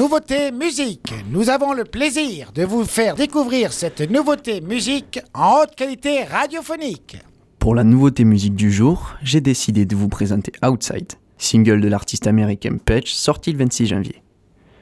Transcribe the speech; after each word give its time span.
Nouveauté 0.00 0.50
musique. 0.50 1.12
Nous 1.30 1.50
avons 1.50 1.74
le 1.74 1.84
plaisir 1.84 2.52
de 2.52 2.64
vous 2.64 2.86
faire 2.86 3.16
découvrir 3.16 3.70
cette 3.70 4.00
nouveauté 4.10 4.62
musique 4.62 5.20
en 5.34 5.58
haute 5.60 5.74
qualité 5.76 6.24
radiophonique. 6.24 7.18
Pour 7.58 7.74
la 7.74 7.84
nouveauté 7.84 8.24
musique 8.24 8.54
du 8.54 8.72
jour, 8.72 9.14
j'ai 9.22 9.42
décidé 9.42 9.84
de 9.84 9.94
vous 9.94 10.08
présenter 10.08 10.52
Outside, 10.66 11.12
single 11.36 11.82
de 11.82 11.88
l'artiste 11.88 12.26
américain 12.26 12.78
Patch 12.82 13.12
sorti 13.12 13.52
le 13.52 13.58
26 13.58 13.88
janvier. 13.88 14.22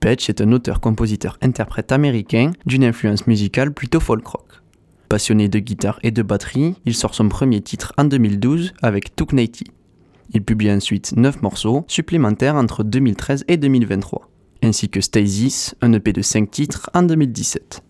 Patch 0.00 0.28
est 0.28 0.40
un 0.40 0.50
auteur-compositeur-interprète 0.50 1.92
américain 1.92 2.50
d'une 2.66 2.82
influence 2.82 3.28
musicale 3.28 3.72
plutôt 3.72 4.00
folk 4.00 4.26
rock. 4.26 4.62
Passionné 5.08 5.48
de 5.48 5.60
guitare 5.60 6.00
et 6.02 6.10
de 6.10 6.22
batterie, 6.22 6.74
il 6.86 6.96
sort 6.96 7.14
son 7.14 7.28
premier 7.28 7.60
titre 7.60 7.92
en 7.98 8.02
2012 8.02 8.72
avec 8.82 9.14
Took 9.14 9.32
Il 9.32 10.42
publie 10.42 10.72
ensuite 10.72 11.16
9 11.16 11.40
morceaux 11.40 11.84
supplémentaires 11.86 12.56
entre 12.56 12.82
2013 12.82 13.44
et 13.46 13.56
2023 13.56 14.33
ainsi 14.64 14.88
que 14.88 15.00
Stasis, 15.00 15.74
un 15.82 15.92
EP 15.92 16.12
de 16.12 16.22
5 16.22 16.50
titres 16.50 16.90
en 16.94 17.02
2017. 17.02 17.82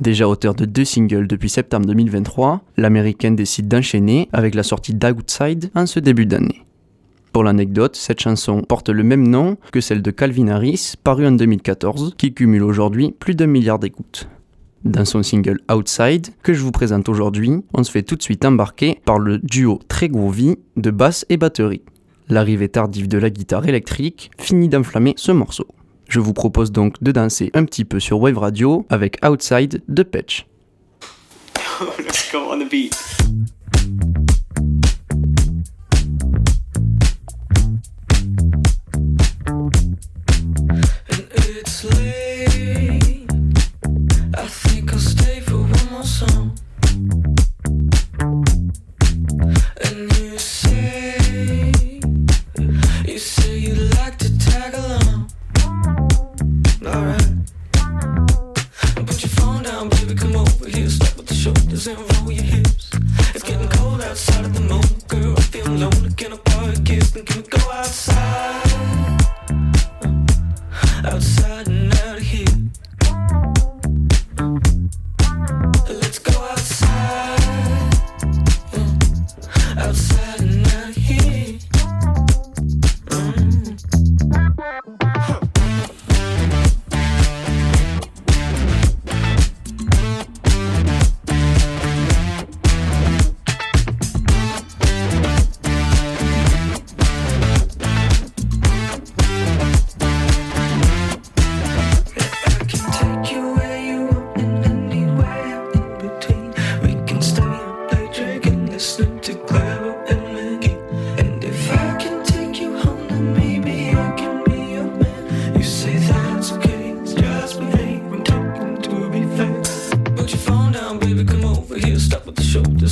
Déjà 0.00 0.28
auteur 0.28 0.54
de 0.54 0.64
deux 0.64 0.84
singles 0.84 1.28
depuis 1.28 1.48
septembre 1.48 1.86
2023, 1.86 2.62
l'américaine 2.76 3.36
décide 3.36 3.68
d'enchaîner 3.68 4.28
avec 4.32 4.54
la 4.54 4.62
sortie 4.62 4.94
d'Outside 4.94 5.70
en 5.74 5.86
ce 5.86 6.00
début 6.00 6.26
d'année. 6.26 6.62
Pour 7.32 7.44
l'anecdote, 7.44 7.96
cette 7.96 8.20
chanson 8.20 8.62
porte 8.62 8.88
le 8.88 9.02
même 9.02 9.26
nom 9.26 9.56
que 9.72 9.80
celle 9.80 10.02
de 10.02 10.10
Calvin 10.10 10.48
Harris, 10.48 10.94
parue 11.02 11.26
en 11.26 11.32
2014, 11.32 12.14
qui 12.16 12.32
cumule 12.32 12.62
aujourd'hui 12.62 13.12
plus 13.18 13.34
d'un 13.34 13.46
milliard 13.46 13.78
d'écoutes. 13.78 14.28
Dans 14.84 15.04
son 15.04 15.22
single 15.22 15.60
Outside, 15.72 16.28
que 16.42 16.54
je 16.54 16.62
vous 16.62 16.70
présente 16.70 17.08
aujourd'hui, 17.08 17.52
on 17.72 17.82
se 17.82 17.90
fait 17.90 18.02
tout 18.02 18.16
de 18.16 18.22
suite 18.22 18.44
embarquer 18.44 19.00
par 19.04 19.18
le 19.18 19.38
duo 19.38 19.80
très 19.88 20.08
groovy 20.08 20.56
de 20.76 20.90
basse 20.90 21.24
et 21.28 21.36
batterie. 21.36 21.82
L'arrivée 22.28 22.68
tardive 22.68 23.08
de 23.08 23.18
la 23.18 23.30
guitare 23.30 23.66
électrique 23.66 24.30
finit 24.38 24.68
d'enflammer 24.68 25.14
ce 25.16 25.32
morceau. 25.32 25.66
Je 26.14 26.20
vous 26.20 26.32
propose 26.32 26.70
donc 26.70 27.02
de 27.02 27.10
danser 27.10 27.50
un 27.54 27.64
petit 27.64 27.84
peu 27.84 27.98
sur 27.98 28.20
Wave 28.20 28.38
Radio 28.38 28.86
avec 28.88 29.18
Outside 29.26 29.82
de 29.88 30.04
Patch. 30.04 30.46
on, 59.84 59.90
baby, 59.90 60.14
come 60.14 60.36
over 60.36 60.68
here. 60.68 60.88
Step 60.88 61.16
with 61.16 61.26
the 61.26 61.34
shoulders 61.34 61.86
and 61.86 61.98
roll 61.98 62.32
your 62.32 62.44
hips. 62.44 62.90
It's 63.34 63.42
getting 63.42 63.68
cold 63.68 64.00
outside 64.00 64.44
of 64.44 64.54
the 64.54 64.60
moon, 64.60 64.82
girl. 65.08 65.34
I 65.36 65.40
feel 65.42 65.66
lonely. 65.66 66.12
Can 66.14 66.32
a 66.32 66.82
kiss? 66.84 67.14
And 67.16 67.26
can 67.26 67.42
we 67.42 67.48
go 67.48 67.70
outside? 67.70 68.62
Outside. 71.04 71.83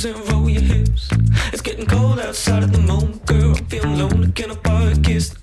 and 0.05 0.31
roll 0.31 0.49
your 0.49 0.61
hips. 0.61 1.09
It's 1.53 1.61
getting 1.61 1.85
cold 1.85 2.19
outside 2.19 2.63
at 2.63 2.73
the 2.73 2.79
moment, 2.79 3.25
girl. 3.25 3.55
I'm 3.55 3.65
feeling 3.67 3.97
lonely. 3.97 4.31
Can 4.33 4.51
I 4.51 4.55
buy 4.55 4.91
a 4.91 4.97
kiss? 4.97 5.33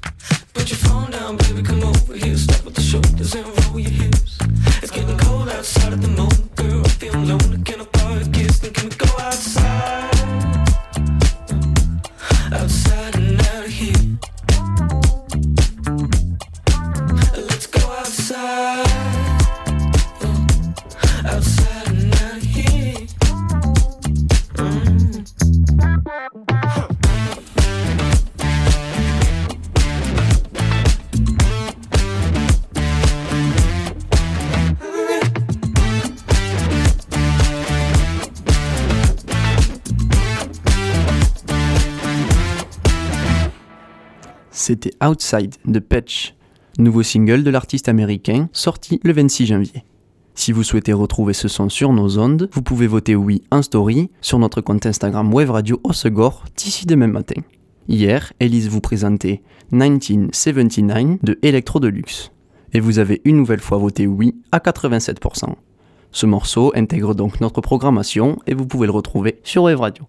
Put 0.53 0.69
your 0.71 0.79
phone 0.79 1.11
down, 1.11 1.37
baby. 1.39 1.63
Come 1.63 1.83
over 1.83 2.15
here. 2.15 2.37
Stop 2.37 2.65
with 2.65 2.75
the 2.75 2.83
shoulders 2.83 3.35
and 3.35 3.47
roll 3.65 3.79
your 3.79 3.91
hips. 3.91 4.39
It's 4.83 4.91
getting 4.91 5.17
cold 5.19 5.49
outside 5.49 5.93
at 5.95 6.03
the 6.03 6.09
c'était 44.71 44.93
Outside 45.05 45.57
de 45.65 45.81
Patch, 45.81 46.35
nouveau 46.79 47.03
single 47.03 47.43
de 47.43 47.51
l'artiste 47.51 47.89
américain 47.89 48.49
sorti 48.53 49.01
le 49.03 49.13
26 49.13 49.47
janvier. 49.47 49.85
Si 50.41 50.53
vous 50.53 50.63
souhaitez 50.63 50.95
retrouver 50.95 51.35
ce 51.35 51.49
son 51.49 51.69
sur 51.69 51.93
nos 51.93 52.19
ondes, 52.19 52.49
vous 52.55 52.63
pouvez 52.63 52.87
voter 52.87 53.15
oui 53.15 53.43
en 53.51 53.61
story 53.61 54.09
sur 54.23 54.39
notre 54.39 54.63
compte 54.63 54.87
Instagram 54.87 55.31
Wave 55.35 55.51
Radio 55.51 55.79
Osegor 55.85 56.47
d'ici 56.57 56.87
demain 56.87 57.09
matin. 57.09 57.43
Hier, 57.89 58.33
Elise 58.41 58.71
vous 58.71 58.81
présentait 58.81 59.43
1979 59.71 61.19
de 61.23 61.39
Electro 61.43 61.79
Deluxe. 61.79 62.33
Et 62.73 62.81
vous 62.81 62.99
avez 62.99 63.21
une 63.27 63.37
nouvelle 63.37 63.61
fois 63.61 63.77
voté 63.77 64.07
oui 64.07 64.35
à 64.51 64.61
87%. 64.61 65.57
Ce 66.11 66.25
morceau 66.25 66.73
intègre 66.75 67.15
donc 67.15 67.43
notre 67.43 67.61
programmation 67.61 68.39
et 68.47 68.55
vous 68.55 68.65
pouvez 68.65 68.87
le 68.87 68.95
retrouver 68.95 69.41
sur 69.45 69.65
Wave 69.65 69.81
Radio. 69.81 70.07